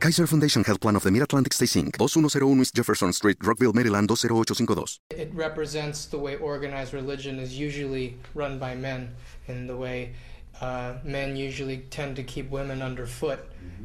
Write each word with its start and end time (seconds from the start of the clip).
Kaiser 0.00 0.26
Foundation 0.26 0.64
Health 0.64 0.80
Plan 0.80 0.96
of 0.96 1.02
the 1.02 1.10
Mid-Atlantic 1.10 1.52
Stay 1.52 1.66
Inc., 1.66 1.98
2101 1.98 2.62
East 2.62 2.74
Jefferson 2.74 3.12
Street, 3.12 3.36
Rockville, 3.42 3.74
Maryland 3.74 4.08
20852. 4.08 4.98
It 5.10 5.30
represents 5.34 6.06
the 6.06 6.18
way 6.18 6.36
organized 6.36 6.94
religion 6.94 7.38
is 7.38 7.58
usually 7.58 8.16
run 8.34 8.58
by 8.58 8.74
men, 8.74 9.14
in 9.46 9.66
the 9.66 9.76
way 9.76 10.14
uh, 10.62 10.94
men 11.04 11.36
usually 11.36 11.84
tend 11.90 12.16
to 12.16 12.22
keep 12.22 12.48
women 12.48 12.80
underfoot. 12.80 13.40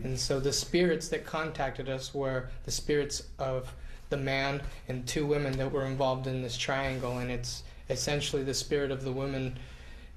And 0.05 0.17
so 0.17 0.39
the 0.39 0.53
spirits 0.53 1.09
that 1.09 1.25
contacted 1.25 1.89
us 1.89 2.13
were 2.13 2.49
the 2.63 2.71
spirits 2.71 3.23
of 3.37 3.73
the 4.09 4.15
man 4.15 4.61
and 4.87 5.05
two 5.05 5.25
women 5.25 5.57
that 5.57 5.69
were 5.69 5.85
involved 5.85 6.27
in 6.27 6.41
this 6.41 6.55
triangle, 6.55 7.17
and 7.17 7.29
it's 7.29 7.63
essentially 7.89 8.43
the 8.43 8.53
spirit 8.53 8.89
of 8.89 9.03
the 9.03 9.11
women 9.11 9.59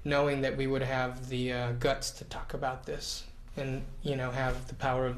knowing 0.05 0.39
that 0.39 0.55
we 0.55 0.65
would 0.65 0.83
have 0.83 1.27
the 1.27 1.51
uh, 1.51 1.71
guts 1.73 2.09
to 2.11 2.23
talk 2.23 2.53
about 2.53 2.85
this 2.85 3.25
and 3.57 3.83
you 4.01 4.15
know 4.15 4.31
have 4.31 4.67
the 4.69 4.75
power 4.75 5.05
of 5.05 5.17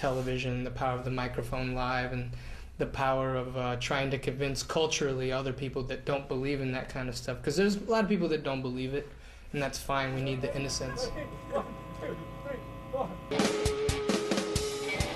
television, 0.00 0.64
the 0.64 0.70
power 0.70 0.96
of 0.98 1.04
the 1.04 1.10
microphone 1.10 1.74
live, 1.74 2.12
and 2.12 2.30
the 2.78 2.86
power 2.86 3.36
of 3.36 3.56
uh, 3.56 3.76
trying 3.76 4.10
to 4.10 4.18
convince 4.18 4.62
culturally 4.62 5.30
other 5.30 5.52
people 5.52 5.82
that 5.84 6.04
don't 6.04 6.26
believe 6.26 6.60
in 6.60 6.72
that 6.72 6.88
kind 6.88 7.08
of 7.08 7.16
stuff. 7.16 7.36
Because 7.36 7.56
there's 7.56 7.76
a 7.76 7.90
lot 7.90 8.02
of 8.02 8.08
people 8.08 8.28
that 8.28 8.42
don't 8.42 8.62
believe 8.62 8.94
it, 8.94 9.06
and 9.52 9.62
that's 9.62 9.78
fine. 9.78 10.14
We 10.14 10.22
need 10.22 10.40
the 10.40 10.54
innocence. 10.56 11.10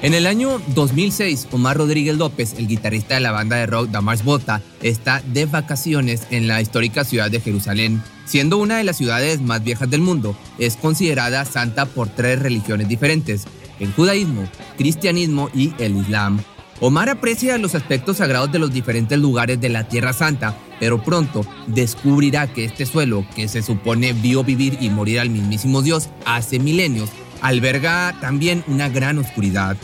En 0.03 0.13
el 0.13 0.27
año 0.27 0.61
2006, 0.75 1.49
Omar 1.53 1.79
Rodríguez 1.79 2.19
López, 2.19 2.53
el 2.59 2.67
guitarrista 2.67 3.15
de 3.15 3.21
la 3.21 3.31
banda 3.31 3.57
de 3.57 3.65
rock 3.65 3.89
Damars 3.89 4.23
Bota, 4.23 4.61
está 4.83 5.23
de 5.27 5.47
vacaciones 5.47 6.27
en 6.31 6.47
la 6.47 6.61
histórica 6.61 7.05
ciudad 7.05 7.31
de 7.31 7.41
Jerusalén. 7.41 8.03
Siendo 8.27 8.59
una 8.59 8.77
de 8.77 8.85
las 8.85 8.99
ciudades 8.99 9.41
más 9.41 9.65
viejas 9.65 9.89
del 9.89 10.03
mundo, 10.03 10.37
es 10.59 10.77
considerada 10.77 11.47
santa 11.47 11.87
por 11.87 12.11
tres 12.11 12.39
religiones 12.39 12.87
diferentes, 12.87 13.47
el 13.81 13.93
judaísmo, 13.93 14.49
cristianismo 14.77 15.51
y 15.55 15.73
el 15.79 15.97
islam. 15.97 16.41
Omar 16.81 17.09
aprecia 17.09 17.57
los 17.59 17.75
aspectos 17.75 18.17
sagrados 18.19 18.51
de 18.51 18.59
los 18.59 18.73
diferentes 18.73 19.19
lugares 19.19 19.61
de 19.61 19.69
la 19.69 19.89
Tierra 19.89 20.13
Santa, 20.13 20.57
pero 20.81 21.03
pronto 21.03 21.47
descubrirá 21.67 22.53
que 22.53 22.65
este 22.65 22.85
suelo, 22.85 23.25
que 23.35 23.49
se 23.49 23.63
supone 23.63 24.13
vio 24.13 24.43
vivir 24.43 24.77
y 24.81 24.91
morir 24.91 25.21
al 25.21 25.31
mismísimo 25.31 25.83
Dios 25.83 26.11
hace 26.27 26.59
milenios, 26.59 27.11
alberga 27.41 28.17
también 28.21 28.65
una 28.67 28.89
gran 28.89 29.19
oscuridad. 29.19 29.77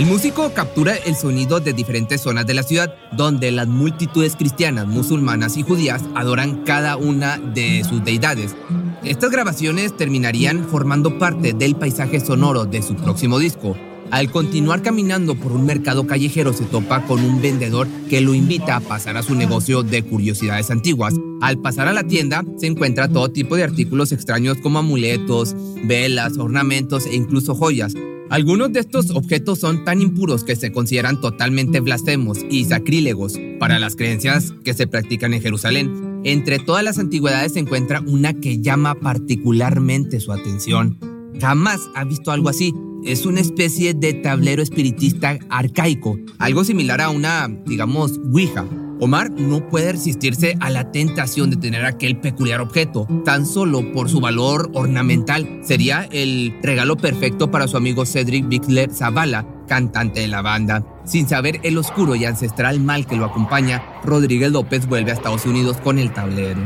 El 0.00 0.06
músico 0.06 0.54
captura 0.54 0.96
el 0.96 1.14
sonido 1.14 1.60
de 1.60 1.74
diferentes 1.74 2.22
zonas 2.22 2.46
de 2.46 2.54
la 2.54 2.62
ciudad, 2.62 2.94
donde 3.12 3.50
las 3.50 3.68
multitudes 3.68 4.34
cristianas, 4.34 4.86
musulmanas 4.86 5.58
y 5.58 5.62
judías 5.62 6.02
adoran 6.14 6.64
cada 6.64 6.96
una 6.96 7.36
de 7.36 7.84
sus 7.84 8.02
deidades. 8.02 8.56
Estas 9.04 9.30
grabaciones 9.30 9.94
terminarían 9.94 10.64
formando 10.64 11.18
parte 11.18 11.52
del 11.52 11.76
paisaje 11.76 12.18
sonoro 12.18 12.64
de 12.64 12.80
su 12.80 12.94
próximo 12.94 13.38
disco. 13.38 13.76
Al 14.10 14.30
continuar 14.30 14.80
caminando 14.80 15.34
por 15.34 15.52
un 15.52 15.66
mercado 15.66 16.06
callejero 16.06 16.54
se 16.54 16.64
topa 16.64 17.04
con 17.04 17.22
un 17.22 17.42
vendedor 17.42 17.86
que 18.08 18.22
lo 18.22 18.32
invita 18.32 18.76
a 18.76 18.80
pasar 18.80 19.18
a 19.18 19.22
su 19.22 19.34
negocio 19.34 19.82
de 19.82 20.02
curiosidades 20.02 20.70
antiguas. 20.70 21.12
Al 21.42 21.58
pasar 21.58 21.88
a 21.88 21.92
la 21.92 22.04
tienda 22.04 22.42
se 22.56 22.68
encuentra 22.68 23.10
todo 23.10 23.30
tipo 23.30 23.54
de 23.54 23.64
artículos 23.64 24.12
extraños 24.12 24.56
como 24.62 24.78
amuletos, 24.78 25.54
velas, 25.84 26.38
ornamentos 26.38 27.04
e 27.04 27.14
incluso 27.14 27.54
joyas. 27.54 27.92
Algunos 28.30 28.72
de 28.72 28.78
estos 28.78 29.10
objetos 29.10 29.58
son 29.58 29.84
tan 29.84 30.00
impuros 30.00 30.44
que 30.44 30.54
se 30.54 30.70
consideran 30.70 31.20
totalmente 31.20 31.80
blasfemos 31.80 32.38
y 32.48 32.64
sacrílegos 32.64 33.34
para 33.58 33.80
las 33.80 33.96
creencias 33.96 34.54
que 34.64 34.72
se 34.72 34.86
practican 34.86 35.34
en 35.34 35.42
Jerusalén. 35.42 36.20
Entre 36.22 36.60
todas 36.60 36.84
las 36.84 37.00
antigüedades 37.00 37.54
se 37.54 37.58
encuentra 37.58 38.00
una 38.06 38.34
que 38.34 38.60
llama 38.60 38.94
particularmente 38.94 40.20
su 40.20 40.32
atención. 40.32 40.96
Jamás 41.40 41.80
ha 41.96 42.04
visto 42.04 42.30
algo 42.30 42.48
así. 42.48 42.72
Es 43.04 43.26
una 43.26 43.40
especie 43.40 43.94
de 43.94 44.14
tablero 44.14 44.62
espiritista 44.62 45.36
arcaico, 45.48 46.16
algo 46.38 46.62
similar 46.62 47.00
a 47.00 47.10
una, 47.10 47.48
digamos, 47.66 48.20
Ouija, 48.32 48.64
Omar 49.02 49.30
no 49.30 49.66
puede 49.66 49.92
resistirse 49.92 50.58
a 50.60 50.68
la 50.68 50.92
tentación 50.92 51.48
de 51.48 51.56
tener 51.56 51.86
aquel 51.86 52.18
peculiar 52.18 52.60
objeto, 52.60 53.08
tan 53.24 53.46
solo 53.46 53.92
por 53.92 54.10
su 54.10 54.20
valor 54.20 54.70
ornamental. 54.74 55.60
Sería 55.62 56.06
el 56.12 56.54
regalo 56.62 56.98
perfecto 56.98 57.50
para 57.50 57.66
su 57.66 57.78
amigo 57.78 58.04
Cedric 58.04 58.46
Bixler 58.46 58.92
Zavala, 58.92 59.46
cantante 59.66 60.20
de 60.20 60.28
la 60.28 60.42
banda. 60.42 60.84
Sin 61.04 61.26
saber 61.26 61.60
el 61.62 61.78
oscuro 61.78 62.14
y 62.14 62.26
ancestral 62.26 62.78
mal 62.78 63.06
que 63.06 63.16
lo 63.16 63.24
acompaña, 63.24 63.82
Rodríguez 64.04 64.52
López 64.52 64.86
vuelve 64.86 65.12
a 65.12 65.14
Estados 65.14 65.46
Unidos 65.46 65.78
con 65.78 65.98
el 65.98 66.12
tablero. 66.12 66.60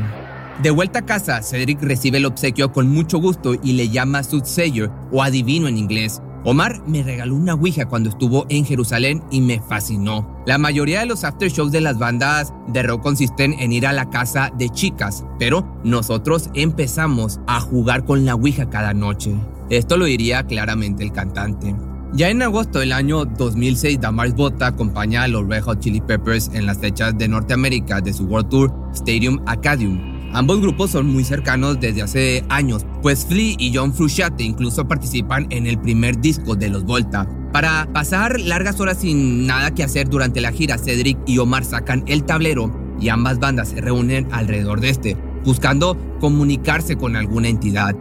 De 0.61 0.71
vuelta 0.71 1.01
a 1.01 1.07
casa, 1.07 1.41
Cedric 1.41 1.81
recibe 1.83 2.19
el 2.19 2.27
obsequio 2.27 2.73
con 2.73 2.91
mucho 2.91 3.19
gusto 3.19 3.55
y 3.63 3.75
le 3.75 3.91
llama 3.91 4.25
Soothsayer 4.25 4.91
o 5.13 5.23
adivino 5.23 5.69
en 5.69 5.79
inglés. 5.79 6.21
Omar 6.45 6.83
me 6.87 7.05
regaló 7.05 7.37
una 7.37 7.55
Ouija 7.55 7.87
cuando 7.87 8.11
estuvo 8.11 8.45
en 8.49 8.65
Jerusalén 8.65 9.23
y 9.31 9.41
me 9.41 9.61
fascinó. 9.61 10.34
La 10.47 10.59
mayoría 10.59 11.01
de 11.01 11.07
los 11.07 11.25
aftershows 11.25 11.73
de 11.73 11.81
las 11.81 11.99
bandas 11.99 12.53
de 12.69 12.83
rock 12.83 13.03
consisten 13.03 13.55
en 13.59 13.73
ir 13.73 13.87
a 13.87 13.95
la 13.95 14.11
casa 14.11 14.53
de 14.59 14.69
chicas, 14.69 15.25
pero 15.39 15.67
nosotros 15.85 16.51
empezamos 16.53 17.41
a 17.47 17.61
jugar 17.61 18.05
con 18.05 18.27
la 18.27 18.35
Ouija 18.35 18.69
cada 18.69 18.93
noche. 18.93 19.35
Esto 19.71 19.97
lo 19.97 20.05
diría 20.05 20.45
claramente 20.45 21.03
el 21.03 21.13
cantante. 21.13 21.75
Ya 22.13 22.29
en 22.29 22.43
agosto 22.43 22.81
del 22.81 22.93
año 22.93 23.25
2006, 23.25 24.01
Damars 24.01 24.35
Bota 24.35 24.67
acompaña 24.67 25.23
a 25.23 25.29
los 25.29 25.49
Red 25.49 25.63
Hot 25.63 25.81
Chili 25.81 26.03
Peppers 26.03 26.51
en 26.53 26.67
las 26.67 26.77
fechas 26.77 27.17
de 27.17 27.27
Norteamérica 27.27 28.03
de 28.03 28.13
su 28.13 28.25
World 28.25 28.51
Tour 28.51 28.73
Stadium 28.93 29.41
Acadium. 29.47 29.99
Ambos 30.35 30.61
grupos 30.61 30.91
son 30.91 31.07
muy 31.07 31.25
cercanos 31.25 31.81
desde 31.81 32.03
hace 32.03 32.45
años, 32.51 32.85
pues 33.01 33.25
Flea 33.25 33.55
y 33.59 33.75
John 33.75 33.95
Frusciante 33.95 34.45
incluso 34.45 34.87
participan 34.87 35.47
en 35.51 35.67
el 35.67 35.81
primer 35.81 36.21
disco 36.21 36.55
de 36.55 36.69
los 36.69 36.85
Volta. 36.85 37.27
Para 37.55 37.89
pasar 37.93 38.41
largas 38.41 38.81
horas 38.81 38.99
sin 38.99 39.47
nada 39.47 39.71
que 39.71 39.85
hacer 39.85 40.09
durante 40.09 40.41
la 40.41 40.51
gira, 40.51 40.77
Cedric 40.77 41.17
y 41.25 41.39
Omar 41.39 41.65
sacan 41.65 42.03
el 42.09 42.25
tablero 42.25 42.71
y 43.01 43.11
ambas 43.11 43.39
bandas 43.39 43.69
se 43.69 43.81
reúnen 43.81 44.27
alrededor 44.33 44.81
de 44.81 44.91
este, 44.91 45.17
buscando 45.45 45.97
comunicarse 46.19 46.97
con 46.97 47.15
alguna 47.15 47.47
entidad. 47.47 47.95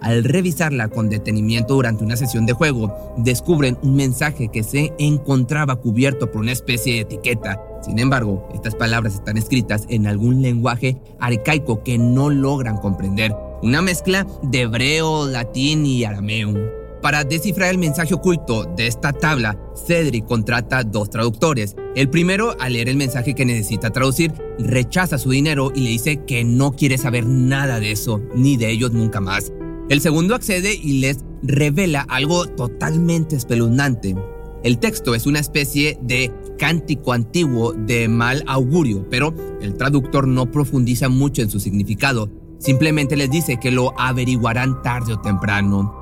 Al 0.00 0.22
revisarla 0.22 0.88
con 0.88 1.08
detenimiento 1.08 1.74
durante 1.74 2.04
una 2.04 2.16
sesión 2.16 2.46
de 2.46 2.52
juego, 2.52 2.94
descubren 3.18 3.76
un 3.82 3.96
mensaje 3.96 4.48
que 4.48 4.62
se 4.62 4.92
encontraba 5.00 5.74
cubierto 5.74 6.30
por 6.30 6.42
una 6.42 6.52
especie 6.52 6.94
de 6.94 7.00
etiqueta 7.00 7.60
sin 7.82 7.98
embargo, 7.98 8.46
estas 8.52 8.74
palabras 8.74 9.14
están 9.14 9.38
escritas 9.38 9.86
en 9.88 10.06
algún 10.06 10.42
lenguaje 10.42 10.98
arcaico 11.18 11.82
que 11.82 11.96
no 11.96 12.28
logran 12.28 12.76
comprender, 12.76 13.34
una 13.62 13.80
mezcla 13.80 14.26
de 14.42 14.62
hebreo, 14.62 15.26
latín 15.26 15.86
y 15.86 16.04
arameo. 16.04 16.79
Para 17.02 17.24
descifrar 17.24 17.70
el 17.70 17.78
mensaje 17.78 18.12
oculto 18.12 18.64
de 18.76 18.86
esta 18.86 19.12
tabla, 19.12 19.58
Cedric 19.86 20.26
contrata 20.26 20.84
dos 20.84 21.08
traductores. 21.08 21.74
El 21.96 22.10
primero, 22.10 22.54
al 22.60 22.74
leer 22.74 22.90
el 22.90 22.96
mensaje 22.96 23.34
que 23.34 23.46
necesita 23.46 23.90
traducir, 23.90 24.32
rechaza 24.58 25.16
su 25.16 25.30
dinero 25.30 25.72
y 25.74 25.80
le 25.80 25.90
dice 25.90 26.24
que 26.26 26.44
no 26.44 26.72
quiere 26.72 26.98
saber 26.98 27.24
nada 27.24 27.80
de 27.80 27.92
eso, 27.92 28.20
ni 28.34 28.58
de 28.58 28.70
ellos 28.70 28.92
nunca 28.92 29.20
más. 29.20 29.50
El 29.88 30.02
segundo 30.02 30.34
accede 30.34 30.74
y 30.74 31.00
les 31.00 31.20
revela 31.42 32.02
algo 32.02 32.46
totalmente 32.46 33.34
espeluznante. 33.34 34.14
El 34.62 34.78
texto 34.78 35.14
es 35.14 35.26
una 35.26 35.38
especie 35.38 35.98
de 36.02 36.30
cántico 36.58 37.14
antiguo 37.14 37.72
de 37.72 38.08
mal 38.08 38.44
augurio, 38.46 39.06
pero 39.08 39.34
el 39.62 39.74
traductor 39.74 40.28
no 40.28 40.50
profundiza 40.50 41.08
mucho 41.08 41.40
en 41.40 41.48
su 41.48 41.60
significado, 41.60 42.30
simplemente 42.58 43.16
les 43.16 43.30
dice 43.30 43.58
que 43.58 43.70
lo 43.70 43.98
averiguarán 43.98 44.82
tarde 44.82 45.14
o 45.14 45.20
temprano. 45.20 45.99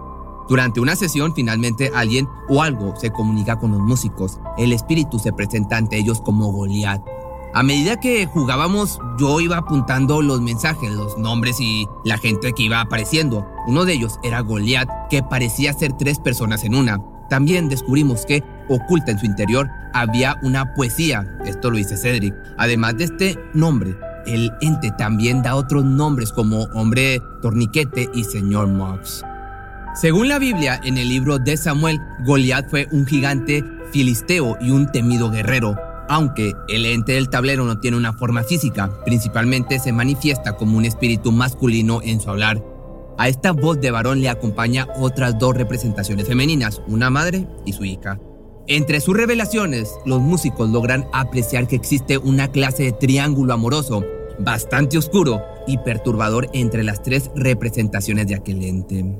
Durante 0.48 0.80
una 0.80 0.96
sesión, 0.96 1.34
finalmente 1.34 1.90
alguien 1.94 2.26
o 2.48 2.62
algo 2.62 2.96
se 2.96 3.10
comunica 3.10 3.58
con 3.58 3.72
los 3.72 3.80
músicos. 3.80 4.40
El 4.56 4.72
espíritu 4.72 5.18
se 5.18 5.32
presenta 5.32 5.76
ante 5.76 5.98
ellos 5.98 6.22
como 6.22 6.50
Goliat. 6.50 7.02
A 7.54 7.62
medida 7.62 7.98
que 8.00 8.26
jugábamos, 8.26 8.98
yo 9.18 9.40
iba 9.40 9.58
apuntando 9.58 10.22
los 10.22 10.40
mensajes, 10.40 10.90
los 10.90 11.18
nombres 11.18 11.60
y 11.60 11.86
la 12.04 12.16
gente 12.18 12.52
que 12.52 12.62
iba 12.62 12.80
apareciendo. 12.80 13.46
Uno 13.66 13.84
de 13.84 13.94
ellos 13.94 14.18
era 14.22 14.40
Goliat, 14.40 14.88
que 15.10 15.22
parecía 15.22 15.72
ser 15.72 15.92
tres 15.94 16.18
personas 16.18 16.64
en 16.64 16.74
una. 16.74 16.98
También 17.28 17.68
descubrimos 17.68 18.24
que, 18.24 18.42
oculta 18.70 19.12
en 19.12 19.18
su 19.18 19.26
interior, 19.26 19.68
había 19.92 20.38
una 20.42 20.72
poesía. 20.74 21.26
Esto 21.44 21.70
lo 21.70 21.76
dice 21.76 21.96
Cedric. 21.96 22.34
Además 22.56 22.96
de 22.96 23.04
este 23.04 23.38
nombre, 23.52 23.94
el 24.26 24.50
ente 24.62 24.90
también 24.92 25.42
da 25.42 25.56
otros 25.56 25.84
nombres 25.84 26.32
como 26.32 26.64
Hombre 26.74 27.20
Torniquete 27.42 28.08
y 28.14 28.24
Señor 28.24 28.68
Mox. 28.68 29.24
Según 30.00 30.28
la 30.28 30.38
Biblia, 30.38 30.80
en 30.84 30.96
el 30.96 31.08
libro 31.08 31.40
de 31.40 31.56
Samuel, 31.56 32.00
Goliat 32.24 32.70
fue 32.70 32.86
un 32.92 33.04
gigante 33.04 33.64
filisteo 33.90 34.56
y 34.60 34.70
un 34.70 34.92
temido 34.92 35.28
guerrero. 35.28 35.74
Aunque 36.08 36.52
el 36.68 36.86
ente 36.86 37.14
del 37.14 37.28
tablero 37.28 37.64
no 37.64 37.80
tiene 37.80 37.96
una 37.96 38.12
forma 38.12 38.44
física, 38.44 38.92
principalmente 39.04 39.80
se 39.80 39.92
manifiesta 39.92 40.52
como 40.52 40.78
un 40.78 40.84
espíritu 40.84 41.32
masculino 41.32 42.00
en 42.00 42.20
su 42.20 42.30
hablar. 42.30 42.64
A 43.18 43.26
esta 43.26 43.50
voz 43.50 43.80
de 43.80 43.90
varón 43.90 44.20
le 44.20 44.28
acompaña 44.28 44.86
otras 45.00 45.36
dos 45.36 45.56
representaciones 45.56 46.28
femeninas, 46.28 46.80
una 46.86 47.10
madre 47.10 47.48
y 47.66 47.72
su 47.72 47.84
hija. 47.84 48.20
Entre 48.68 49.00
sus 49.00 49.16
revelaciones, 49.16 49.90
los 50.06 50.20
músicos 50.20 50.70
logran 50.70 51.08
apreciar 51.12 51.66
que 51.66 51.74
existe 51.74 52.18
una 52.18 52.52
clase 52.52 52.84
de 52.84 52.92
triángulo 52.92 53.52
amoroso, 53.52 54.04
bastante 54.38 54.96
oscuro 54.96 55.42
y 55.66 55.78
perturbador 55.78 56.48
entre 56.52 56.84
las 56.84 57.02
tres 57.02 57.32
representaciones 57.34 58.28
de 58.28 58.36
aquel 58.36 58.62
ente. 58.62 59.18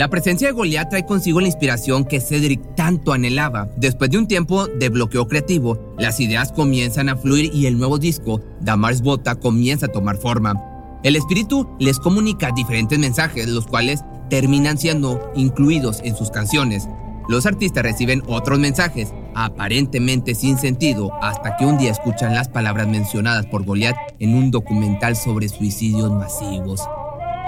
La 0.00 0.08
presencia 0.08 0.48
de 0.48 0.54
Goliath 0.54 0.88
trae 0.88 1.04
consigo 1.04 1.42
la 1.42 1.48
inspiración 1.48 2.06
que 2.06 2.22
Cedric 2.22 2.74
tanto 2.74 3.12
anhelaba. 3.12 3.68
Después 3.76 4.08
de 4.08 4.16
un 4.16 4.26
tiempo 4.26 4.66
de 4.66 4.88
bloqueo 4.88 5.28
creativo, 5.28 5.94
las 5.98 6.20
ideas 6.20 6.52
comienzan 6.52 7.10
a 7.10 7.18
fluir 7.18 7.50
y 7.52 7.66
el 7.66 7.76
nuevo 7.76 7.98
disco, 7.98 8.40
Damar's 8.62 9.02
Bota, 9.02 9.34
comienza 9.34 9.84
a 9.84 9.92
tomar 9.92 10.16
forma. 10.16 10.54
El 11.02 11.16
espíritu 11.16 11.68
les 11.78 11.98
comunica 11.98 12.50
diferentes 12.56 12.98
mensajes, 12.98 13.46
los 13.46 13.66
cuales 13.66 14.00
terminan 14.30 14.78
siendo 14.78 15.20
incluidos 15.34 16.00
en 16.02 16.16
sus 16.16 16.30
canciones. 16.30 16.88
Los 17.28 17.44
artistas 17.44 17.82
reciben 17.82 18.22
otros 18.26 18.58
mensajes, 18.58 19.12
aparentemente 19.34 20.34
sin 20.34 20.56
sentido, 20.56 21.12
hasta 21.20 21.58
que 21.58 21.66
un 21.66 21.76
día 21.76 21.90
escuchan 21.90 22.34
las 22.34 22.48
palabras 22.48 22.88
mencionadas 22.88 23.44
por 23.44 23.66
Goliath 23.66 23.98
en 24.18 24.34
un 24.34 24.50
documental 24.50 25.14
sobre 25.14 25.50
suicidios 25.50 26.10
masivos. 26.10 26.80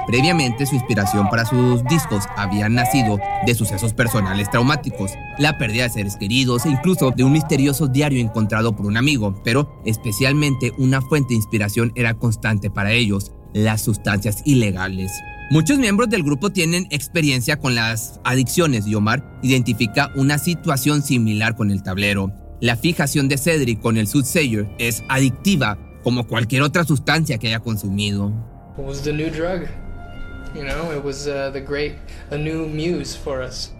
Previamente, 0.06 0.66
su 0.66 0.74
inspiración 0.74 1.28
para 1.30 1.44
sus 1.44 1.84
discos 1.84 2.24
había 2.36 2.68
nacido 2.68 3.18
de 3.46 3.54
sucesos 3.54 3.94
personales 3.94 4.50
traumáticos, 4.50 5.12
la 5.38 5.58
pérdida 5.58 5.84
de 5.84 5.90
seres 5.90 6.16
queridos 6.16 6.66
e 6.66 6.70
incluso 6.70 7.12
de 7.12 7.22
un 7.24 7.32
misterioso 7.32 7.86
diario 7.86 8.20
encontrado 8.20 8.74
por 8.74 8.86
un 8.86 8.96
amigo, 8.96 9.40
pero 9.44 9.80
especialmente 9.84 10.72
una 10.78 11.00
fuente 11.00 11.30
de 11.30 11.36
inspiración 11.36 11.92
era 11.94 12.14
constante 12.14 12.68
para 12.68 12.92
ellos, 12.92 13.32
las 13.54 13.82
sustancias 13.82 14.42
ilegales. 14.44 15.12
Muchos 15.50 15.78
miembros 15.78 16.08
del 16.08 16.22
grupo 16.22 16.50
tienen 16.50 16.86
experiencia 16.90 17.58
con 17.58 17.74
las 17.74 18.20
adicciones 18.24 18.86
y 18.86 18.94
Omar 18.94 19.38
identifica 19.42 20.10
una 20.16 20.38
situación 20.38 21.02
similar 21.02 21.56
con 21.56 21.70
el 21.70 21.82
tablero. 21.82 22.32
La 22.60 22.76
fijación 22.76 23.28
de 23.28 23.38
Cedric 23.38 23.80
con 23.80 23.98
el 23.98 24.06
Soothsayer 24.06 24.74
es 24.78 25.04
adictiva 25.08 25.78
como 26.02 26.26
cualquier 26.26 26.62
otra 26.62 26.84
sustancia 26.84 27.38
que 27.38 27.48
haya 27.48 27.60
consumido. 27.60 28.32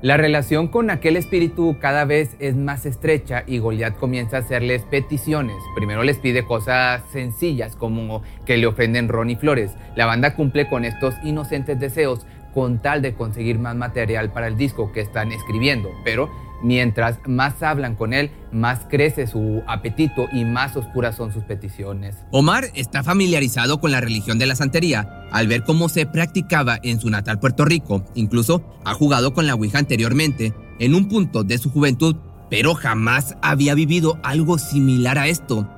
La 0.00 0.16
relación 0.16 0.68
con 0.68 0.88
aquel 0.88 1.16
espíritu 1.16 1.76
cada 1.78 2.06
vez 2.06 2.30
es 2.38 2.56
más 2.56 2.86
estrecha 2.86 3.44
y 3.46 3.58
Goliath 3.58 3.98
comienza 3.98 4.38
a 4.38 4.40
hacerles 4.40 4.82
peticiones. 4.82 5.56
Primero 5.76 6.02
les 6.02 6.18
pide 6.18 6.44
cosas 6.44 7.02
sencillas 7.12 7.76
como 7.76 8.22
que 8.46 8.56
le 8.56 8.66
ofenden 8.66 9.08
Ron 9.08 9.30
y 9.30 9.36
Flores. 9.36 9.72
La 9.96 10.06
banda 10.06 10.34
cumple 10.34 10.68
con 10.68 10.84
estos 10.86 11.14
inocentes 11.22 11.78
deseos 11.78 12.26
con 12.54 12.80
tal 12.80 13.02
de 13.02 13.14
conseguir 13.14 13.58
más 13.58 13.76
material 13.76 14.32
para 14.32 14.46
el 14.46 14.56
disco 14.56 14.92
que 14.92 15.00
están 15.00 15.32
escribiendo, 15.32 15.90
pero 16.04 16.30
Mientras 16.62 17.18
más 17.26 17.60
hablan 17.62 17.96
con 17.96 18.12
él, 18.12 18.30
más 18.52 18.80
crece 18.88 19.26
su 19.26 19.62
apetito 19.66 20.28
y 20.32 20.44
más 20.44 20.76
oscuras 20.76 21.16
son 21.16 21.32
sus 21.32 21.42
peticiones. 21.42 22.14
Omar 22.30 22.66
está 22.74 23.02
familiarizado 23.02 23.80
con 23.80 23.90
la 23.90 24.00
religión 24.00 24.38
de 24.38 24.46
la 24.46 24.54
santería 24.54 25.26
al 25.32 25.48
ver 25.48 25.64
cómo 25.64 25.88
se 25.88 26.06
practicaba 26.06 26.78
en 26.82 27.00
su 27.00 27.10
natal 27.10 27.40
Puerto 27.40 27.64
Rico. 27.64 28.04
Incluso 28.14 28.62
ha 28.84 28.94
jugado 28.94 29.34
con 29.34 29.46
la 29.46 29.54
Ouija 29.54 29.78
anteriormente, 29.78 30.54
en 30.78 30.94
un 30.94 31.08
punto 31.08 31.42
de 31.42 31.58
su 31.58 31.70
juventud, 31.70 32.16
pero 32.48 32.74
jamás 32.74 33.34
había 33.42 33.74
vivido 33.74 34.18
algo 34.22 34.58
similar 34.58 35.18
a 35.18 35.26
esto. 35.26 35.68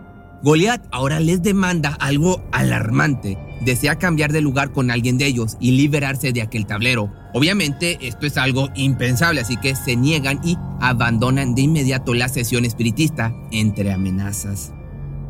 Goliath 0.45 0.87
ahora 0.93 1.21
les 1.21 1.43
demanda 1.43 1.97
algo 2.01 2.45
alarmante. 2.53 3.39
Desea 3.63 3.97
cambiar 3.97 4.31
de 4.31 4.43
lugar 4.43 4.73
con 4.73 4.91
alguien 4.91 5.17
de 5.17 5.25
ellos 5.25 5.57
y 5.59 5.71
liberarse 5.71 6.35
de 6.35 6.43
aquel 6.43 6.67
tablero. 6.67 7.11
Obviamente 7.33 7.97
esto 8.07 8.27
es 8.27 8.37
algo 8.37 8.69
impensable, 8.75 9.41
así 9.41 9.57
que 9.57 9.75
se 9.75 9.97
niegan 9.97 10.41
y 10.45 10.59
abandonan 10.83 11.55
de 11.55 11.63
inmediato 11.63 12.13
la 12.13 12.29
sesión 12.29 12.67
espiritista 12.67 13.35
entre 13.53 13.91
amenazas. 13.91 14.75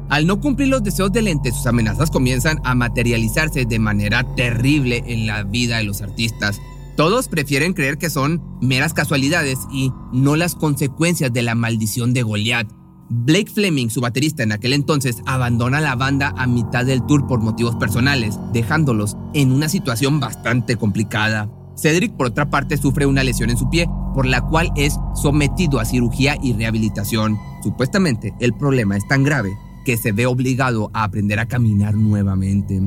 Al 0.08 0.26
no 0.26 0.40
cumplir 0.40 0.66
los 0.66 0.82
deseos 0.82 1.12
del 1.12 1.28
ente, 1.28 1.52
sus 1.52 1.68
amenazas 1.68 2.10
comienzan 2.10 2.58
a 2.64 2.74
materializarse 2.74 3.66
de 3.66 3.78
manera 3.78 4.24
terrible 4.34 5.04
en 5.06 5.28
la 5.28 5.44
vida 5.44 5.76
de 5.76 5.84
los 5.84 6.02
artistas. 6.02 6.60
Todos 6.96 7.28
prefieren 7.28 7.72
creer 7.72 7.98
que 7.98 8.10
son 8.10 8.42
meras 8.60 8.94
casualidades 8.94 9.60
y 9.72 9.92
no 10.12 10.34
las 10.34 10.56
consecuencias 10.56 11.32
de 11.32 11.42
la 11.42 11.54
maldición 11.54 12.14
de 12.14 12.24
Goliath. 12.24 12.83
Blake 13.10 13.50
Fleming, 13.52 13.90
su 13.90 14.00
baterista 14.00 14.42
en 14.42 14.52
aquel 14.52 14.72
entonces, 14.72 15.22
abandona 15.26 15.80
la 15.80 15.94
banda 15.94 16.32
a 16.36 16.46
mitad 16.46 16.86
del 16.86 17.04
tour 17.04 17.26
por 17.26 17.40
motivos 17.40 17.76
personales, 17.76 18.38
dejándolos 18.52 19.16
en 19.34 19.52
una 19.52 19.68
situación 19.68 20.20
bastante 20.20 20.76
complicada. 20.76 21.50
Cedric, 21.76 22.16
por 22.16 22.28
otra 22.28 22.48
parte, 22.48 22.76
sufre 22.76 23.04
una 23.04 23.24
lesión 23.24 23.50
en 23.50 23.58
su 23.58 23.68
pie, 23.68 23.88
por 24.14 24.26
la 24.26 24.40
cual 24.40 24.70
es 24.76 24.96
sometido 25.14 25.80
a 25.80 25.84
cirugía 25.84 26.36
y 26.42 26.54
rehabilitación. 26.54 27.36
Supuestamente, 27.62 28.32
el 28.40 28.54
problema 28.54 28.96
es 28.96 29.06
tan 29.06 29.22
grave 29.22 29.50
que 29.84 29.96
se 29.96 30.12
ve 30.12 30.26
obligado 30.26 30.90
a 30.94 31.04
aprender 31.04 31.40
a 31.40 31.46
caminar 31.46 31.94
nuevamente. 31.94 32.80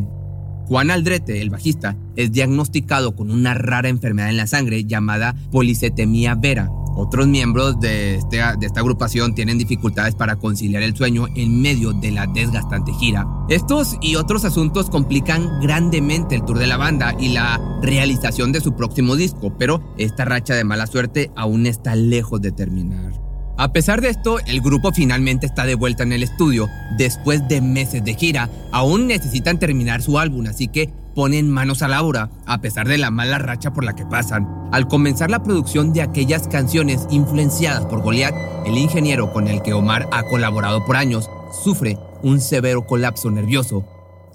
Juan 0.67 0.89
Aldrete, 0.91 1.41
el 1.41 1.49
bajista, 1.49 1.95
es 2.15 2.31
diagnosticado 2.31 3.15
con 3.15 3.29
una 3.31 3.53
rara 3.53 3.87
enfermedad 3.87 4.29
en 4.29 4.37
la 4.37 4.47
sangre 4.47 4.83
llamada 4.83 5.35
policetemia 5.51 6.35
vera, 6.35 6.69
otros 6.97 7.27
miembros 7.27 7.79
de, 7.79 8.15
este, 8.15 8.37
de 8.57 8.65
esta 8.65 8.79
agrupación 8.79 9.35
tienen 9.35 9.57
dificultades 9.57 10.15
para 10.15 10.35
conciliar 10.35 10.81
el 10.83 10.95
sueño 10.95 11.27
en 11.35 11.61
medio 11.61 11.93
de 11.93 12.11
la 12.11 12.25
desgastante 12.25 12.91
gira. 12.93 13.25
Estos 13.49 13.97
y 14.01 14.15
otros 14.15 14.43
asuntos 14.45 14.89
complican 14.89 15.61
grandemente 15.61 16.35
el 16.35 16.43
tour 16.43 16.57
de 16.57 16.67
la 16.67 16.77
banda 16.77 17.15
y 17.19 17.29
la 17.29 17.61
realización 17.81 18.51
de 18.51 18.61
su 18.61 18.75
próximo 18.75 19.15
disco, 19.15 19.53
pero 19.57 19.93
esta 19.97 20.25
racha 20.25 20.55
de 20.55 20.63
mala 20.63 20.87
suerte 20.87 21.31
aún 21.35 21.67
está 21.67 21.95
lejos 21.95 22.41
de 22.41 22.51
terminar. 22.51 23.13
A 23.59 23.73
pesar 23.73 24.01
de 24.01 24.09
esto, 24.09 24.39
el 24.45 24.61
grupo 24.61 24.91
finalmente 24.91 25.47
está 25.47 25.65
de 25.65 25.73
vuelta 25.73 26.03
en 26.03 26.13
el 26.13 26.21
estudio. 26.21 26.67
Después 26.95 27.47
de 27.47 27.59
meses 27.59 28.03
de 28.03 28.13
gira, 28.13 28.51
aún 28.71 29.07
necesitan 29.07 29.57
terminar 29.57 30.03
su 30.03 30.19
álbum, 30.19 30.45
así 30.45 30.67
que 30.67 30.93
ponen 31.17 31.49
manos 31.49 31.81
a 31.81 31.87
la 31.87 32.03
obra, 32.03 32.29
a 32.45 32.61
pesar 32.61 32.87
de 32.87 32.99
la 32.99 33.09
mala 33.09 33.39
racha 33.39 33.73
por 33.73 33.83
la 33.83 33.95
que 33.95 34.05
pasan. 34.05 34.47
Al 34.71 34.87
comenzar 34.87 35.31
la 35.31 35.41
producción 35.41 35.91
de 35.91 36.03
aquellas 36.03 36.47
canciones 36.47 37.07
influenciadas 37.09 37.87
por 37.87 38.03
Goliath, 38.03 38.35
el 38.67 38.77
ingeniero 38.77 39.33
con 39.33 39.47
el 39.47 39.63
que 39.63 39.73
Omar 39.73 40.07
ha 40.11 40.21
colaborado 40.21 40.85
por 40.85 40.95
años 40.95 41.27
sufre 41.63 41.97
un 42.21 42.39
severo 42.39 42.85
colapso 42.85 43.31
nervioso. 43.31 43.83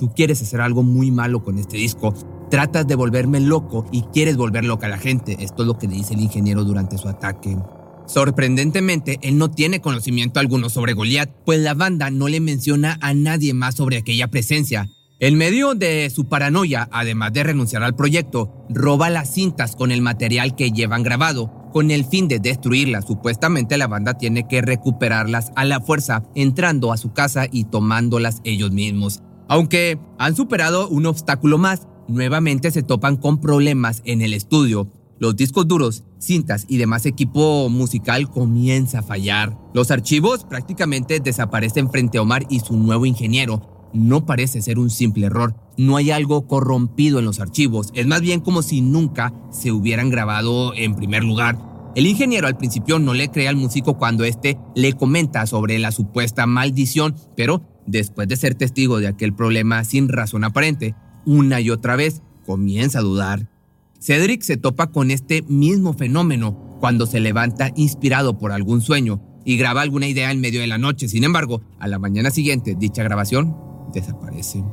Tú 0.01 0.13
quieres 0.13 0.43
hacer 0.43 0.61
algo 0.61 0.83
muy 0.83 1.13
malo 1.13 1.45
con 1.45 1.57
este 1.57 1.77
disco, 1.77 2.15
tratas 2.51 2.85
de 2.89 2.97
volverme 2.97 3.39
loco 3.39 3.87
y 3.93 4.03
quieres 4.13 4.37
volver 4.37 4.65
loca 4.65 4.87
a 4.87 4.91
la 4.91 4.99
gente. 4.99 5.37
Esto 5.39 5.63
es 5.63 5.69
lo 5.69 5.79
que 5.79 5.87
le 5.87 5.95
dice 5.95 6.15
el 6.15 6.21
ingeniero 6.21 6.65
durante 6.65 6.99
su 6.99 7.09
ataque. 7.09 7.57
Sorprendentemente, 8.07 9.21
él 9.23 9.39
no 9.39 9.53
tiene 9.53 9.81
conocimiento 9.81 10.41
alguno 10.41 10.69
sobre 10.69 10.95
Goliath, 10.95 11.31
pues 11.47 11.61
la 11.61 11.75
banda 11.75 12.11
no 12.11 12.27
le 12.27 12.41
menciona 12.41 12.99
a 13.01 13.15
nadie 13.15 13.55
más 13.55 13.77
sobre 13.77 13.99
aquella 13.99 14.27
presencia. 14.27 14.89
En 15.23 15.37
medio 15.37 15.77
de 15.77 16.11
su 16.11 16.25
paranoia, 16.25 16.89
además 16.91 17.33
de 17.33 17.45
renunciar 17.45 17.85
al 17.85 17.95
proyecto, 17.95 18.67
roba 18.69 19.09
las 19.09 19.33
cintas 19.33 19.77
con 19.77 19.93
el 19.93 20.03
material 20.03 20.57
que 20.57 20.73
llevan 20.73 21.05
grabado, 21.05 21.71
con 21.73 21.93
el 21.93 22.05
fin 22.05 22.27
de 22.27 22.41
destruirlas. 22.41 23.05
Supuestamente 23.05 23.79
la 23.79 23.87
banda 23.87 24.15
tiene 24.19 24.49
que 24.49 24.63
recuperarlas 24.63 25.53
a 25.55 25.65
la 25.65 25.81
fuerza, 25.81 26.25
entrando 26.35 26.93
a 26.93 26.97
su 26.97 27.13
casa 27.13 27.47
y 27.53 27.67
tomándolas 27.67 28.41
ellos 28.43 28.73
mismos. 28.73 29.23
Aunque 29.47 29.97
han 30.19 30.35
superado 30.35 30.89
un 30.89 31.07
obstáculo 31.07 31.57
más, 31.57 31.87
nuevamente 32.09 32.73
se 32.73 32.83
topan 32.83 33.15
con 33.17 33.41
problemas 33.41 34.03
en 34.05 34.23
el 34.23 34.35
estudio. 34.35 34.91
Los 35.21 35.37
discos 35.37 35.69
duros, 35.69 36.03
cintas 36.19 36.67
y 36.69 36.79
demás 36.79 37.07
equipo 37.07 37.69
musical 37.69 38.29
comienza 38.29 38.99
a 38.99 39.03
fallar. 39.05 39.57
Los 39.73 39.93
archivos 39.93 40.43
prácticamente 40.43 41.21
desaparecen 41.21 41.93
frente 41.93 42.19
a 42.19 42.23
Omar 42.23 42.45
y 42.51 42.59
su 42.59 42.77
nuevo 42.77 43.07
ingeniero, 43.07 43.72
no 43.93 44.27
parece 44.27 44.63
ser 44.63 44.79
un 44.79 44.91
simple 44.91 45.27
error, 45.27 45.55
no 45.77 45.97
hay 45.97 46.11
algo 46.11 46.47
corrompido 46.47 47.19
en 47.19 47.25
los 47.25 47.41
archivos, 47.41 47.91
es 47.95 48.07
más 48.07 48.21
bien 48.21 48.41
como 48.41 48.63
si 48.63 48.81
nunca 48.81 49.33
se 49.51 49.73
hubieran 49.73 50.11
grabado 50.11 50.75
en 50.75 50.95
primer 50.95 51.25
lugar. 51.25 51.59
El 51.95 52.07
ingeniero 52.07 52.47
al 52.47 52.57
principio 52.57 52.99
no 52.99 53.13
le 53.13 53.29
cree 53.29 53.49
al 53.49 53.57
músico 53.57 53.99
cuando 53.99 54.25
éste 54.25 54.59
le 54.75 54.95
comenta 54.95 55.47
sobre 55.47 55.79
la 55.79 55.93
supuesta 55.93 56.47
maldición, 56.47 57.15
pero 57.37 57.63
después 57.87 58.29
de 58.29 58.37
ser 58.37 58.55
testigo 58.55 58.99
de 58.99 59.09
aquel 59.09 59.35
problema 59.35 59.85
sin 59.85 60.09
razón 60.09 60.45
aparente, 60.45 60.95
una 61.27 61.61
y 61.61 61.71
otra 61.71 61.97
vez 61.97 62.23
comienza 62.47 63.01
a 63.01 63.03
dudar. 63.03 63.49
Cedric 64.01 64.43
se 64.43 64.57
topa 64.57 64.89
con 64.89 65.11
este 65.11 65.43
mismo 65.43 65.93
fenómeno 65.93 66.79
cuando 66.81 67.07
se 67.07 67.21
levanta 67.21 67.71
inspirado 67.77 68.39
por 68.39 68.53
algún 68.53 68.81
sueño 68.81 69.23
y 69.45 69.57
graba 69.57 69.83
alguna 69.83 70.09
idea 70.09 70.33
en 70.33 70.41
medio 70.41 70.61
de 70.61 70.67
la 70.67 70.79
noche. 70.79 71.09
Sin 71.09 71.25
embargo, 71.25 71.63
a 71.79 71.87
la 71.89 71.99
mañana 71.99 72.31
siguiente, 72.31 72.75
dicha 72.77 73.03
grabación 73.03 73.72
desaparecen. 73.93 74.65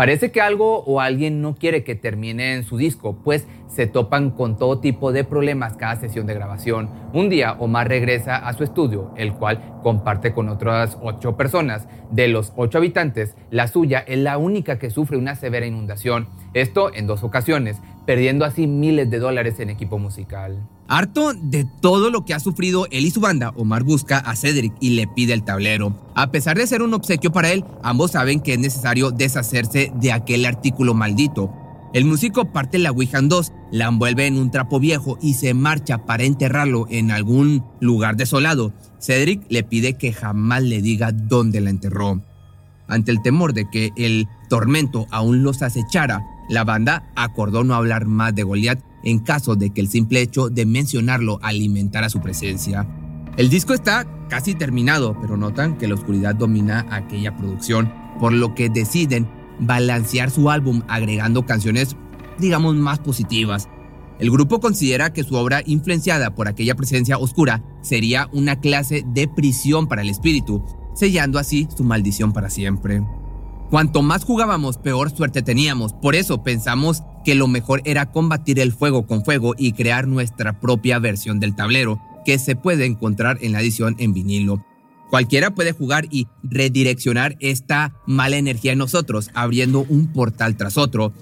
Parece 0.00 0.32
que 0.32 0.40
algo 0.40 0.82
o 0.84 1.02
alguien 1.02 1.42
no 1.42 1.56
quiere 1.56 1.84
que 1.84 1.94
termine 1.94 2.54
en 2.54 2.64
su 2.64 2.78
disco, 2.78 3.18
pues 3.22 3.46
se 3.66 3.86
topan 3.86 4.30
con 4.30 4.56
todo 4.56 4.78
tipo 4.78 5.12
de 5.12 5.24
problemas 5.24 5.76
cada 5.76 5.96
sesión 5.96 6.26
de 6.26 6.32
grabación. 6.32 6.88
Un 7.12 7.28
día 7.28 7.52
Omar 7.58 7.88
regresa 7.88 8.36
a 8.36 8.54
su 8.54 8.64
estudio, 8.64 9.12
el 9.16 9.34
cual 9.34 9.78
comparte 9.82 10.32
con 10.32 10.48
otras 10.48 10.96
ocho 11.02 11.36
personas. 11.36 11.86
De 12.10 12.28
los 12.28 12.54
ocho 12.56 12.78
habitantes, 12.78 13.36
la 13.50 13.68
suya 13.68 13.98
es 13.98 14.18
la 14.18 14.38
única 14.38 14.78
que 14.78 14.88
sufre 14.88 15.18
una 15.18 15.34
severa 15.34 15.66
inundación. 15.66 16.28
Esto 16.54 16.90
en 16.94 17.06
dos 17.06 17.22
ocasiones, 17.22 17.76
perdiendo 18.10 18.44
así 18.44 18.66
miles 18.66 19.08
de 19.08 19.20
dólares 19.20 19.60
en 19.60 19.70
equipo 19.70 19.96
musical. 19.96 20.66
Harto 20.88 21.32
de 21.32 21.64
todo 21.80 22.10
lo 22.10 22.24
que 22.24 22.34
ha 22.34 22.40
sufrido 22.40 22.88
él 22.90 23.06
y 23.06 23.12
su 23.12 23.20
banda, 23.20 23.52
Omar 23.54 23.84
busca 23.84 24.18
a 24.18 24.34
Cedric 24.34 24.72
y 24.80 24.96
le 24.96 25.06
pide 25.06 25.32
el 25.32 25.44
tablero. 25.44 25.96
A 26.16 26.32
pesar 26.32 26.58
de 26.58 26.66
ser 26.66 26.82
un 26.82 26.92
obsequio 26.92 27.30
para 27.30 27.52
él, 27.52 27.64
ambos 27.84 28.10
saben 28.10 28.40
que 28.40 28.54
es 28.54 28.58
necesario 28.58 29.12
deshacerse 29.12 29.92
de 29.94 30.10
aquel 30.10 30.44
artículo 30.44 30.92
maldito. 30.92 31.52
El 31.94 32.04
músico 32.04 32.46
parte 32.52 32.80
la 32.80 32.90
Ouija 32.90 33.20
2, 33.20 33.52
la 33.70 33.86
envuelve 33.86 34.26
en 34.26 34.38
un 34.38 34.50
trapo 34.50 34.80
viejo 34.80 35.16
y 35.22 35.34
se 35.34 35.54
marcha 35.54 36.04
para 36.04 36.24
enterrarlo 36.24 36.88
en 36.90 37.12
algún 37.12 37.64
lugar 37.78 38.16
desolado. 38.16 38.72
Cedric 38.98 39.42
le 39.50 39.62
pide 39.62 39.94
que 39.94 40.12
jamás 40.12 40.64
le 40.64 40.82
diga 40.82 41.12
dónde 41.12 41.60
la 41.60 41.70
enterró. 41.70 42.20
Ante 42.88 43.12
el 43.12 43.22
temor 43.22 43.52
de 43.52 43.70
que 43.70 43.92
el 43.96 44.26
tormento 44.48 45.06
aún 45.12 45.44
los 45.44 45.62
acechara, 45.62 46.24
la 46.50 46.64
banda 46.64 47.04
acordó 47.14 47.62
no 47.62 47.74
hablar 47.74 48.06
más 48.06 48.34
de 48.34 48.42
Goliath 48.42 48.82
en 49.04 49.20
caso 49.20 49.54
de 49.54 49.70
que 49.70 49.80
el 49.80 49.88
simple 49.88 50.20
hecho 50.20 50.50
de 50.50 50.66
mencionarlo 50.66 51.38
alimentara 51.42 52.10
su 52.10 52.20
presencia. 52.20 52.86
El 53.36 53.48
disco 53.48 53.72
está 53.72 54.04
casi 54.28 54.54
terminado, 54.54 55.16
pero 55.20 55.36
notan 55.36 55.78
que 55.78 55.86
la 55.86 55.94
oscuridad 55.94 56.34
domina 56.34 56.86
aquella 56.90 57.36
producción, 57.36 57.92
por 58.18 58.32
lo 58.32 58.54
que 58.56 58.68
deciden 58.68 59.28
balancear 59.60 60.30
su 60.30 60.50
álbum 60.50 60.82
agregando 60.88 61.46
canciones, 61.46 61.96
digamos, 62.40 62.74
más 62.74 62.98
positivas. 62.98 63.68
El 64.18 64.32
grupo 64.32 64.58
considera 64.58 65.12
que 65.12 65.22
su 65.22 65.36
obra, 65.36 65.62
influenciada 65.64 66.34
por 66.34 66.48
aquella 66.48 66.74
presencia 66.74 67.16
oscura, 67.16 67.62
sería 67.80 68.28
una 68.32 68.58
clase 68.58 69.04
de 69.06 69.28
prisión 69.28 69.86
para 69.86 70.02
el 70.02 70.10
espíritu, 70.10 70.64
sellando 70.94 71.38
así 71.38 71.68
su 71.76 71.84
maldición 71.84 72.32
para 72.32 72.50
siempre. 72.50 73.02
Cuanto 73.70 74.02
más 74.02 74.24
jugábamos, 74.24 74.78
peor 74.78 75.12
suerte 75.16 75.42
teníamos. 75.42 75.92
Por 75.92 76.16
eso 76.16 76.42
pensamos 76.42 77.04
que 77.24 77.36
lo 77.36 77.46
mejor 77.46 77.82
era 77.84 78.10
combatir 78.10 78.58
el 78.58 78.72
fuego 78.72 79.06
con 79.06 79.24
fuego 79.24 79.54
y 79.56 79.72
crear 79.72 80.08
nuestra 80.08 80.58
propia 80.58 80.98
versión 80.98 81.38
del 81.38 81.54
tablero, 81.54 82.00
que 82.24 82.40
se 82.40 82.56
puede 82.56 82.84
encontrar 82.84 83.38
en 83.42 83.52
la 83.52 83.60
edición 83.60 83.94
en 84.00 84.12
vinilo. 84.12 84.64
Cualquiera 85.08 85.52
puede 85.54 85.70
jugar 85.70 86.06
y 86.10 86.26
redireccionar 86.42 87.36
esta 87.38 87.94
mala 88.06 88.38
energía 88.38 88.72
en 88.72 88.78
nosotros, 88.78 89.30
abriendo 89.34 89.86
un 89.88 90.12
portal 90.12 90.56
tras 90.56 90.76
otro. 90.76 91.12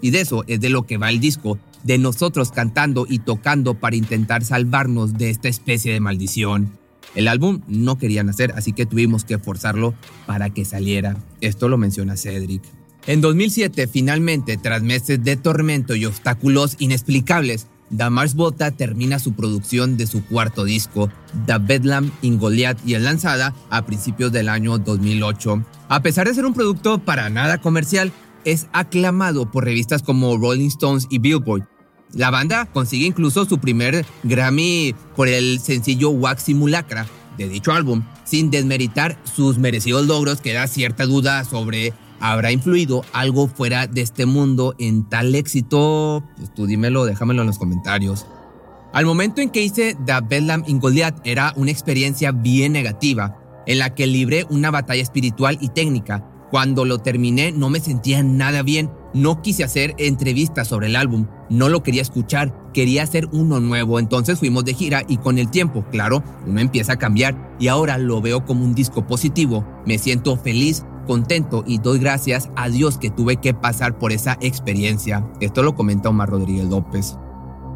Y 0.00 0.10
de 0.10 0.22
eso 0.22 0.44
es 0.46 0.60
de 0.60 0.70
lo 0.70 0.84
que 0.84 0.96
va 0.96 1.10
el 1.10 1.20
disco, 1.20 1.58
de 1.82 1.98
nosotros 1.98 2.52
cantando 2.52 3.06
y 3.06 3.18
tocando 3.18 3.74
para 3.74 3.96
intentar 3.96 4.44
salvarnos 4.44 5.18
de 5.18 5.28
esta 5.28 5.48
especie 5.48 5.92
de 5.92 6.00
maldición. 6.00 6.72
El 7.14 7.28
álbum 7.28 7.60
no 7.68 7.98
quería 7.98 8.22
nacer, 8.22 8.52
así 8.56 8.72
que 8.72 8.86
tuvimos 8.86 9.24
que 9.24 9.38
forzarlo 9.38 9.94
para 10.26 10.50
que 10.50 10.64
saliera. 10.64 11.16
Esto 11.40 11.68
lo 11.68 11.78
menciona 11.78 12.16
Cedric. 12.16 12.62
En 13.06 13.20
2007, 13.20 13.86
finalmente, 13.86 14.56
tras 14.56 14.82
meses 14.82 15.24
de 15.24 15.36
tormento 15.36 15.94
y 15.94 16.04
obstáculos 16.04 16.76
inexplicables, 16.78 17.66
Damars 17.90 18.34
Bota 18.34 18.70
termina 18.70 19.18
su 19.18 19.32
producción 19.32 19.96
de 19.96 20.06
su 20.06 20.24
cuarto 20.24 20.64
disco, 20.64 21.10
The 21.46 21.58
Bedlam 21.58 22.10
in 22.22 22.38
Goliath, 22.38 22.78
y 22.86 22.94
es 22.94 23.02
lanzada 23.02 23.54
a 23.70 23.86
principios 23.86 24.30
del 24.30 24.48
año 24.48 24.78
2008. 24.78 25.64
A 25.88 26.02
pesar 26.02 26.28
de 26.28 26.34
ser 26.34 26.44
un 26.44 26.52
producto 26.52 26.98
para 26.98 27.30
nada 27.30 27.58
comercial, 27.58 28.12
es 28.44 28.66
aclamado 28.72 29.50
por 29.50 29.64
revistas 29.64 30.02
como 30.02 30.36
Rolling 30.36 30.68
Stones 30.68 31.06
y 31.10 31.18
Billboard, 31.18 31.66
la 32.12 32.30
banda 32.30 32.66
consigue 32.66 33.06
incluso 33.06 33.44
su 33.44 33.58
primer 33.58 34.04
Grammy 34.22 34.94
por 35.14 35.28
el 35.28 35.60
sencillo 35.60 36.10
Wax 36.10 36.44
Simulacra 36.44 37.06
de 37.38 37.48
dicho 37.48 37.72
álbum, 37.72 38.02
sin 38.24 38.50
desmeritar 38.50 39.18
sus 39.24 39.58
merecidos 39.58 40.06
logros, 40.06 40.40
que 40.40 40.52
da 40.52 40.66
cierta 40.66 41.06
duda 41.06 41.44
sobre 41.44 41.94
habrá 42.20 42.50
influido 42.50 43.04
algo 43.12 43.46
fuera 43.46 43.86
de 43.86 44.02
este 44.02 44.26
mundo 44.26 44.74
en 44.78 45.08
tal 45.08 45.34
éxito. 45.34 46.24
Pues 46.36 46.52
tú 46.52 46.66
dímelo, 46.66 47.06
déjamelo 47.06 47.42
en 47.42 47.46
los 47.46 47.58
comentarios. 47.58 48.26
Al 48.92 49.06
momento 49.06 49.40
en 49.40 49.50
que 49.50 49.62
hice 49.62 49.96
The 50.04 50.20
Bedlam 50.28 50.64
in 50.66 50.80
Goliath 50.80 51.20
era 51.24 51.52
una 51.56 51.70
experiencia 51.70 52.32
bien 52.32 52.72
negativa, 52.72 53.38
en 53.66 53.78
la 53.78 53.94
que 53.94 54.06
libré 54.06 54.44
una 54.50 54.70
batalla 54.70 55.02
espiritual 55.02 55.58
y 55.60 55.68
técnica. 55.68 56.24
Cuando 56.50 56.84
lo 56.84 56.98
terminé 56.98 57.52
no 57.52 57.70
me 57.70 57.80
sentía 57.80 58.22
nada 58.22 58.62
bien 58.62 58.90
no 59.14 59.42
quise 59.42 59.64
hacer 59.64 59.94
entrevistas 59.98 60.68
sobre 60.68 60.88
el 60.88 60.96
álbum, 60.96 61.26
no 61.50 61.68
lo 61.68 61.82
quería 61.82 62.02
escuchar, 62.02 62.54
quería 62.72 63.02
hacer 63.02 63.28
uno 63.32 63.60
nuevo, 63.60 63.98
entonces 63.98 64.38
fuimos 64.38 64.64
de 64.64 64.74
gira 64.74 65.02
y 65.08 65.16
con 65.16 65.38
el 65.38 65.50
tiempo, 65.50 65.84
claro, 65.90 66.22
uno 66.46 66.60
empieza 66.60 66.94
a 66.94 66.98
cambiar 66.98 67.56
y 67.58 67.68
ahora 67.68 67.98
lo 67.98 68.20
veo 68.20 68.44
como 68.44 68.64
un 68.64 68.74
disco 68.74 69.06
positivo, 69.06 69.66
me 69.86 69.98
siento 69.98 70.36
feliz, 70.36 70.84
contento 71.06 71.64
y 71.66 71.78
doy 71.78 71.98
gracias 71.98 72.50
a 72.54 72.68
Dios 72.68 72.98
que 72.98 73.10
tuve 73.10 73.36
que 73.36 73.54
pasar 73.54 73.98
por 73.98 74.12
esa 74.12 74.36
experiencia. 74.40 75.26
Esto 75.40 75.62
lo 75.62 75.74
comenta 75.74 76.10
Omar 76.10 76.28
Rodríguez 76.28 76.66
López. 76.66 77.16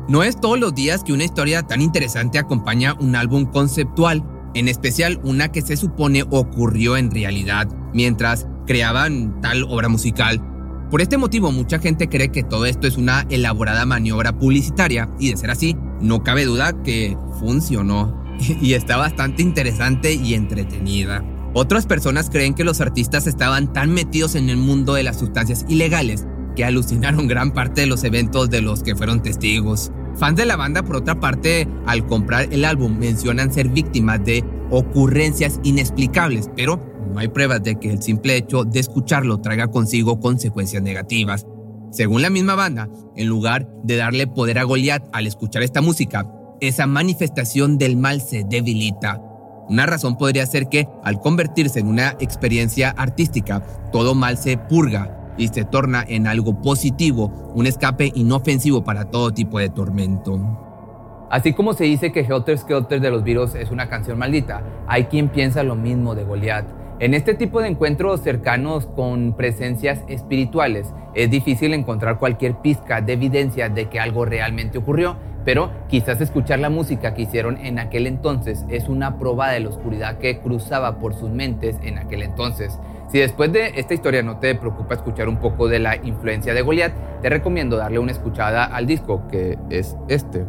No 0.09 0.23
es 0.23 0.39
todos 0.39 0.59
los 0.59 0.75
días 0.75 1.03
que 1.03 1.12
una 1.12 1.25
historia 1.25 1.62
tan 1.62 1.81
interesante 1.81 2.39
acompaña 2.39 2.95
un 3.01 3.17
álbum 3.17 3.47
conceptual, 3.47 4.23
en 4.55 4.69
especial 4.69 5.21
una 5.25 5.51
que 5.51 5.62
se 5.62 5.77
supone 5.77 6.25
ocurrió 6.31 6.97
en 6.97 7.11
realidad, 7.11 7.69
mientras 7.95 8.47
creaban 8.67 9.41
tal 9.41 9.65
obra 9.65 9.89
musical. 9.89 10.52
Por 10.93 11.01
este 11.01 11.17
motivo, 11.17 11.51
mucha 11.53 11.79
gente 11.79 12.11
cree 12.11 12.29
que 12.29 12.43
todo 12.43 12.67
esto 12.67 12.87
es 12.87 12.99
una 12.99 13.25
elaborada 13.31 13.87
maniobra 13.87 14.39
publicitaria 14.39 15.09
y 15.19 15.31
de 15.31 15.39
ser 15.39 15.51
así, 15.51 15.75
no 16.03 16.23
cabe 16.23 16.45
duda 16.45 16.83
que 16.83 17.17
funcionó 17.41 18.23
y 18.61 18.75
está 18.75 18.99
bastante 18.99 19.41
interesante 19.41 20.13
y 20.13 20.35
entretenida. 20.35 21.25
Otras 21.55 21.87
personas 21.87 22.29
creen 22.29 22.53
que 22.53 22.63
los 22.63 22.83
artistas 22.83 23.27
estaban 23.27 23.73
tan 23.73 23.95
metidos 23.95 24.35
en 24.35 24.51
el 24.51 24.59
mundo 24.59 24.93
de 24.93 25.03
las 25.03 25.19
sustancias 25.19 25.65
ilegales 25.67 26.27
que 26.57 26.67
alucinaron 26.67 27.27
gran 27.27 27.53
parte 27.53 27.81
de 27.81 27.87
los 27.87 28.05
eventos 28.05 28.51
de 28.51 28.61
los 28.61 28.83
que 28.83 28.95
fueron 28.95 29.23
testigos. 29.23 29.91
Fans 30.17 30.37
de 30.37 30.45
la 30.45 30.57
banda, 30.57 30.83
por 30.83 30.97
otra 30.97 31.19
parte, 31.19 31.67
al 31.87 32.07
comprar 32.07 32.53
el 32.53 32.67
álbum 32.67 32.99
mencionan 32.99 33.51
ser 33.51 33.71
víctimas 33.71 34.23
de 34.27 34.45
ocurrencias 34.71 35.59
inexplicables, 35.63 36.51
pero 36.55 36.92
no 37.12 37.21
hay 37.21 37.28
pruebas 37.28 37.62
de 37.62 37.76
que 37.76 37.90
el 37.90 38.02
simple 38.02 38.37
hecho 38.37 38.64
de 38.64 38.81
escucharlo 38.81 39.40
traiga 39.40 39.69
consigo 39.69 40.19
consecuencias 40.21 40.83
negativas. 40.83 41.47
Según 41.90 42.23
la 42.23 42.31
misma 42.31 42.54
banda, 42.54 42.88
en 43.16 43.28
lugar 43.28 43.69
de 43.85 43.97
darle 43.97 44.26
poder 44.26 44.59
a 44.59 44.64
Goliath 44.64 45.09
al 45.12 45.26
escuchar 45.26 45.62
esta 45.62 45.83
música, 45.83 46.26
esa 46.61 46.87
manifestación 46.87 47.76
del 47.76 47.97
mal 47.97 48.21
se 48.21 48.45
debilita. 48.45 49.21
Una 49.69 49.87
razón 49.87 50.16
podría 50.16 50.47
ser 50.47 50.69
que, 50.69 50.88
al 51.04 51.21
convertirse 51.21 51.81
en 51.81 51.87
una 51.87 52.16
experiencia 52.19 52.90
artística, 52.90 53.62
todo 53.92 54.14
mal 54.14 54.38
se 54.38 54.57
purga 54.57 55.35
y 55.37 55.49
se 55.49 55.64
torna 55.64 56.04
en 56.07 56.26
algo 56.26 56.61
positivo, 56.61 57.52
un 57.54 57.66
escape 57.66 58.11
inofensivo 58.14 58.85
para 58.85 59.11
todo 59.11 59.33
tipo 59.33 59.59
de 59.59 59.69
tormento. 59.69 61.26
Así 61.31 61.54
como 61.54 61.73
se 61.73 61.85
dice 61.85 62.12
que 62.12 62.21
Helter 62.21 62.59
Skelter 62.59 63.00
de 63.00 63.11
los 63.11 63.25
virus 63.25 63.54
es 63.54 63.71
una 63.71 63.88
canción 63.88 64.19
maldita, 64.19 64.62
hay 64.87 65.04
quien 65.04 65.31
piensa 65.31 65.62
lo 65.62 65.75
mismo 65.75 66.14
de 66.14 66.25
Goliath. 66.25 66.82
En 67.03 67.15
este 67.15 67.35
tipo 67.35 67.61
de 67.61 67.67
encuentros 67.67 68.21
cercanos 68.21 68.87
con 68.87 69.33
presencias 69.33 70.05
espirituales 70.07 70.95
es 71.15 71.29
difícil 71.33 71.75
encontrar 71.75 72.17
cualquier 72.17 72.59
pizca 72.59 73.01
de 73.01 73.15
evidencia 73.15 73.69
de 73.69 73.89
que 73.89 73.99
algo 73.99 74.25
realmente 74.25 74.79
ocurrió, 74.79 75.17
pero 75.45 75.73
quizás 75.89 76.21
escuchar 76.21 76.61
la 76.61 76.71
música 76.71 77.13
que 77.13 77.23
hicieron 77.23 77.57
en 77.57 77.81
aquel 77.81 78.07
entonces 78.07 78.65
es 78.69 78.89
una 78.89 79.19
prueba 79.19 79.51
de 79.51 79.59
la 79.59 79.71
oscuridad 79.71 80.19
que 80.19 80.39
cruzaba 80.39 81.01
por 81.01 81.15
sus 81.15 81.29
mentes 81.29 81.75
en 81.83 81.99
aquel 81.99 82.23
entonces. 82.23 82.79
Si 83.09 83.19
después 83.19 83.53
de 83.53 83.73
esta 83.75 83.95
historia 83.95 84.23
no 84.23 84.39
te 84.39 84.55
preocupa 84.55 84.95
escuchar 84.95 85.29
un 85.29 85.39
poco 85.39 85.67
de 85.67 85.81
la 85.81 85.97
influencia 85.97 86.55
de 86.55 86.63
Goliath, 86.63 86.95
te 87.21 87.29
recomiendo 87.29 87.77
darle 87.77 87.99
una 87.99 88.13
escuchada 88.13 88.65
al 88.65 88.87
disco, 88.87 89.27
que 89.27 89.59
es 89.71 89.97
este. 90.07 90.45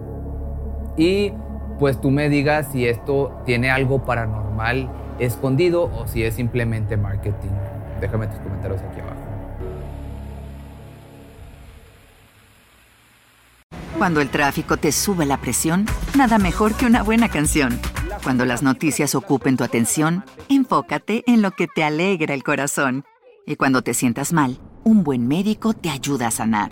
Y 0.98 1.34
pues 1.80 2.00
tú 2.00 2.12
me 2.12 2.30
digas 2.30 2.68
si 2.72 2.88
esto 2.88 3.42
tiene 3.44 3.72
algo 3.72 4.06
paranormal 4.06 4.88
escondido 5.20 5.84
o 5.84 6.08
si 6.08 6.24
es 6.24 6.36
simplemente 6.36 6.98
marketing. 6.98 7.51
Déjame 8.00 8.27
tus 8.27 8.39
comentarios 8.39 8.82
aquí 8.82 9.00
abajo. 9.00 9.22
Cuando 13.98 14.22
el 14.22 14.29
tráfico 14.29 14.77
te 14.77 14.91
sube 14.91 15.25
la 15.25 15.38
presión, 15.38 15.86
nada 16.17 16.38
mejor 16.38 16.74
que 16.74 16.86
una 16.86 17.03
buena 17.03 17.29
canción. 17.29 17.79
Cuando 18.24 18.43
las 18.43 18.63
noticias 18.63 19.15
ocupen 19.15 19.55
tu 19.55 19.63
atención, 19.63 20.25
enfócate 20.50 21.24
en 21.27 21.41
lo 21.41 21.51
que 21.51 21.67
te 21.67 21.84
alegra 21.84 22.34
el 22.34 22.43
corazón. 22.43 23.05
Y 23.46 23.55
cuando 23.55 23.82
te 23.82 23.93
sientas 23.93 24.34
mal, 24.34 24.60
un 24.84 25.03
buen 25.03 25.27
médico 25.27 25.74
te 25.74 25.89
ayuda 25.89 26.27
a 26.27 26.32
sanar. 26.32 26.72